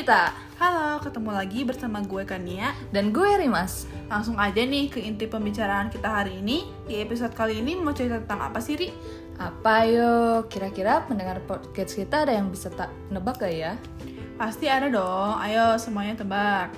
[0.00, 2.72] cerita Halo, ketemu lagi bersama gue Kania.
[2.88, 3.84] dan gue Rimas.
[4.08, 6.72] Langsung aja nih ke inti pembicaraan kita hari ini.
[6.88, 8.88] Di episode kali ini mau cerita tentang apa sih, Ri?
[9.36, 10.48] Apa yo?
[10.48, 13.76] Kira-kira pendengar podcast kita ada yang bisa tak nebak gak ya?
[14.40, 15.36] Pasti ada dong.
[15.36, 16.72] Ayo semuanya tebak.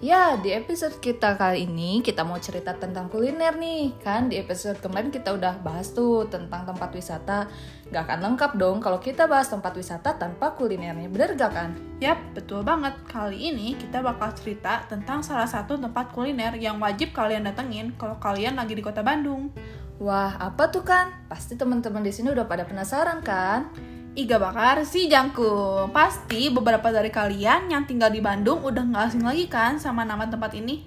[0.00, 4.00] Ya, di episode kita kali ini kita mau cerita tentang kuliner nih.
[4.00, 7.52] Kan di episode kemarin kita udah bahas tuh tentang tempat wisata.
[7.92, 11.04] Gak akan lengkap dong kalau kita bahas tempat wisata tanpa kulinernya.
[11.12, 11.76] Bener gak kan?
[12.00, 12.96] Yap, betul banget.
[13.12, 18.16] Kali ini kita bakal cerita tentang salah satu tempat kuliner yang wajib kalian datengin kalau
[18.16, 19.52] kalian lagi di kota Bandung.
[20.00, 21.12] Wah, apa tuh kan?
[21.28, 23.68] Pasti teman-teman di sini udah pada penasaran kan?
[24.10, 25.94] Iga bakar si jangkung.
[25.94, 30.26] Pasti beberapa dari kalian yang tinggal di Bandung udah nggak asing lagi kan sama nama
[30.26, 30.82] tempat ini?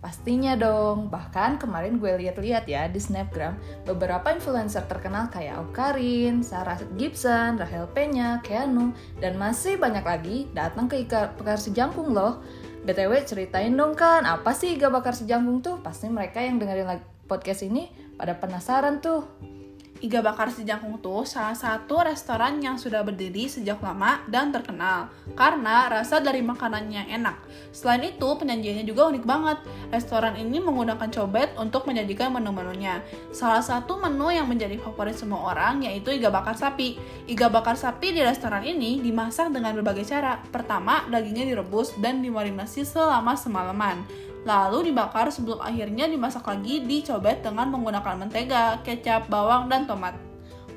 [0.00, 3.52] Pastinya dong, bahkan kemarin gue lihat-lihat ya di Snapgram
[3.84, 10.88] beberapa influencer terkenal kayak Aukarin, Sarah Gibson, Rahel Penya, Keanu, dan masih banyak lagi datang
[10.88, 12.40] ke Iga Bakar Si Jangkung loh.
[12.88, 15.84] BTW ceritain dong kan, apa sih Iga Bakar Si Jangkung tuh?
[15.84, 16.96] Pasti mereka yang dengerin
[17.28, 19.57] podcast ini pada penasaran tuh.
[19.98, 25.10] Iga Bakar Si Jangkung tuh salah satu restoran yang sudah berdiri sejak lama dan terkenal
[25.34, 27.34] karena rasa dari makanannya enak.
[27.74, 29.58] Selain itu, penyajiannya juga unik banget.
[29.90, 33.02] Restoran ini menggunakan cobek untuk menyajikan menu-menunya.
[33.34, 36.94] Salah satu menu yang menjadi favorit semua orang yaitu iga bakar sapi.
[37.26, 40.38] Iga bakar sapi di restoran ini dimasak dengan berbagai cara.
[40.54, 44.06] Pertama, dagingnya direbus dan dimarinasi selama semalaman.
[44.48, 50.16] Lalu dibakar sebelum akhirnya dimasak lagi dicobek dengan menggunakan mentega, kecap, bawang, dan tomat.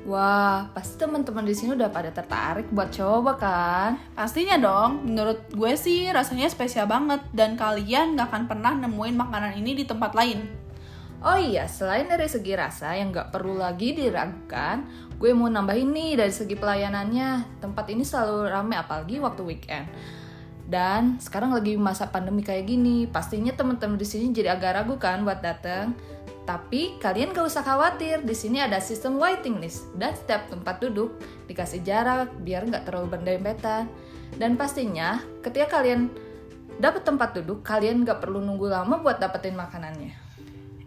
[0.04, 3.90] Wah, pasti teman-teman di sini udah pada tertarik buat coba kan?
[4.12, 9.56] Pastinya dong, menurut gue sih rasanya spesial banget dan kalian gak akan pernah nemuin makanan
[9.56, 10.42] ini di tempat lain.
[11.22, 14.82] Oh iya, selain dari segi rasa yang nggak perlu lagi diragukan,
[15.22, 17.62] gue mau nambahin nih dari segi pelayanannya.
[17.62, 19.86] Tempat ini selalu rame apalagi waktu weekend.
[20.62, 25.26] Dan sekarang lagi masa pandemi kayak gini, pastinya teman-teman di sini jadi agak ragu kan
[25.26, 25.94] buat datang.
[26.42, 31.14] Tapi kalian gak usah khawatir, di sini ada sistem waiting list dan setiap tempat duduk
[31.46, 33.86] dikasih jarak biar nggak terlalu berdempetan.
[34.38, 36.10] Dan pastinya ketika kalian
[36.82, 40.21] dapat tempat duduk, kalian nggak perlu nunggu lama buat dapetin makanannya.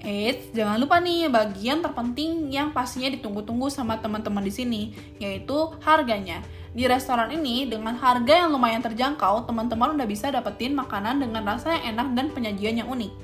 [0.03, 4.81] Eits, jangan lupa nih bagian terpenting yang pastinya ditunggu-tunggu sama teman-teman di sini,
[5.21, 6.43] yaitu harganya.
[6.75, 11.79] Di restoran ini, dengan harga yang lumayan terjangkau, teman-teman udah bisa dapetin makanan dengan rasa
[11.79, 13.15] yang enak dan penyajian yang unik.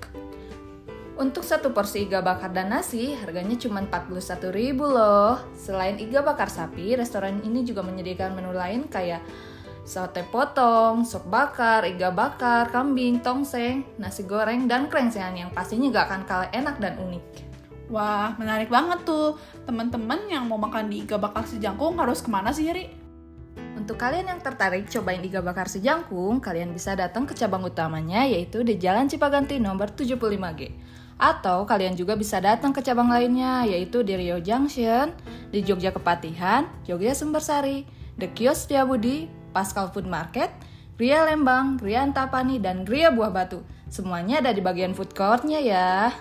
[1.19, 5.37] Untuk satu porsi iga bakar dan nasi, harganya cuma 41.000 loh.
[5.53, 9.21] Selain iga bakar sapi, restoran ini juga menyediakan menu lain kayak
[9.81, 16.05] sate potong, sop bakar, iga bakar, kambing, tongseng, nasi goreng, dan krengsengan yang pastinya gak
[16.09, 17.23] akan kalah enak dan unik.
[17.91, 19.35] Wah, menarik banget tuh.
[19.67, 23.01] Teman-teman yang mau makan di Iga Bakar Si Jangkung harus ke mana sih, Ri?
[23.75, 28.61] Untuk kalian yang tertarik cobain iga bakar sejangkung, kalian bisa datang ke cabang utamanya yaitu
[28.61, 30.69] di Jalan Cipaganti nomor 75G.
[31.17, 35.13] Atau kalian juga bisa datang ke cabang lainnya yaitu di Rio Junction,
[35.49, 37.89] di Jogja Kepatihan, Jogja Sumbersari,
[38.21, 40.49] The Kios Setiabudi, Pascal Food Market,
[40.97, 43.63] Gria Lembang, Gria Antapani, dan Gria Buah Batu.
[43.91, 46.15] Semuanya ada di bagian food courtnya ya.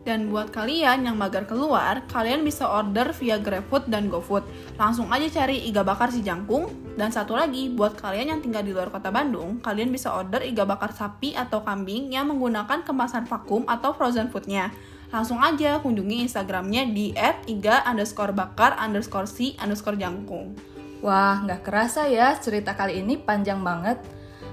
[0.00, 4.48] Dan buat kalian yang magar keluar, kalian bisa order via GrabFood dan GoFood.
[4.80, 6.72] Langsung aja cari iga bakar si jangkung.
[6.96, 10.64] Dan satu lagi, buat kalian yang tinggal di luar kota Bandung, kalian bisa order iga
[10.64, 14.72] bakar sapi atau kambing yang menggunakan kemasan vakum atau frozen foodnya.
[15.12, 17.12] Langsung aja kunjungi Instagramnya di
[17.50, 20.56] @iga underscore bakar underscore si underscore jangkung.
[21.00, 24.00] Wah, nggak kerasa ya cerita kali ini panjang banget.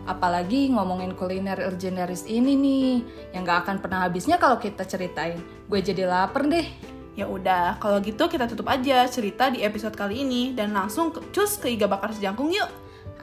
[0.08, 2.94] Apalagi ngomongin kuliner legendaris ini nih,
[3.36, 5.44] yang nggak akan pernah habisnya kalau kita ceritain.
[5.68, 6.64] Gue jadi lapar deh.
[7.20, 11.20] Ya udah, kalau gitu kita tutup aja cerita di episode kali ini dan langsung ke,
[11.36, 12.70] cus ke iga bakar si jangkung yuk.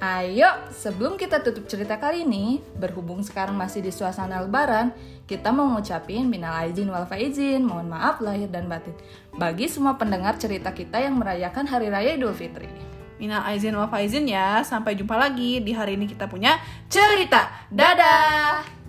[0.03, 4.91] Ayo, sebelum kita tutup cerita kali ini, berhubung sekarang masih di suasana lebaran,
[5.25, 8.93] kita mau ngucapin minal aizin wal faizin, mohon maaf lahir dan batin.
[9.39, 12.94] Bagi semua pendengar cerita kita yang merayakan Hari Raya Idul Fitri.
[13.19, 14.62] Minal aizin wal faizin ya.
[14.66, 16.58] Sampai jumpa lagi di hari ini kita punya
[16.90, 17.66] cerita.
[17.70, 18.83] Dadah.